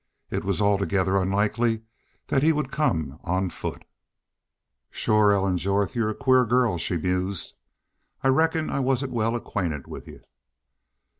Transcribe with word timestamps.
It 0.31 0.43
was 0.43 0.63
altogether 0.63 1.15
unlikely 1.21 1.83
that 2.29 2.41
he 2.41 2.51
would 2.51 2.71
come 2.71 3.19
on 3.23 3.51
foot. 3.51 3.85
"Shore, 4.89 5.31
Ellen 5.31 5.59
Jorth, 5.59 5.93
y'u're 5.95 6.09
a 6.09 6.15
queer 6.15 6.43
girl," 6.43 6.79
she 6.79 6.97
mused. 6.97 7.53
"I 8.23 8.29
reckon 8.29 8.71
I 8.71 8.79
wasn't 8.79 9.11
well 9.13 9.35
acquainted 9.35 9.85
with 9.85 10.07
y'u." 10.07 10.21